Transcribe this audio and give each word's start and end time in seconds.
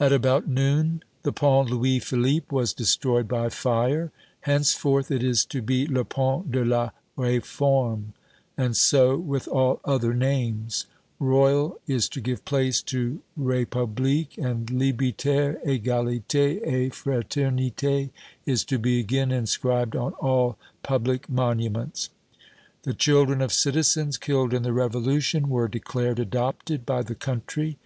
At 0.00 0.10
about 0.10 0.48
noon, 0.48 1.02
the 1.22 1.30
Pont 1.30 1.68
Louis 1.68 1.98
Philippe 1.98 2.46
was 2.50 2.72
destroyed 2.72 3.28
by 3.28 3.50
fire. 3.50 4.10
Henceforth 4.40 5.10
it 5.10 5.22
is 5.22 5.44
to 5.44 5.60
be 5.60 5.86
"Le 5.86 6.02
Pont 6.02 6.50
de 6.50 6.64
la 6.64 6.92
Réforme." 7.18 8.14
And 8.56 8.74
so 8.74 9.18
with 9.18 9.46
all 9.46 9.82
other 9.84 10.14
names. 10.14 10.86
Royal 11.20 11.78
is 11.86 12.08
to 12.08 12.22
give 12.22 12.46
place 12.46 12.80
to 12.84 13.20
République, 13.38 14.38
and 14.42 14.68
"Liberté, 14.68 15.62
Egalité 15.66 16.62
et 16.66 16.90
Fraternité" 16.92 18.08
is 18.46 18.64
to 18.64 18.78
be 18.78 18.98
again 18.98 19.30
inscribed 19.30 19.94
on 19.94 20.14
all 20.14 20.56
public 20.82 21.28
monuments. 21.28 22.08
The 22.84 22.94
children 22.94 23.42
of 23.42 23.52
citizens 23.52 24.16
killed 24.16 24.54
in 24.54 24.62
the 24.62 24.72
Revolution 24.72 25.50
were 25.50 25.68
declared 25.68 26.18
adopted 26.18 26.86
by 26.86 27.02
the 27.02 27.14
country. 27.14 27.76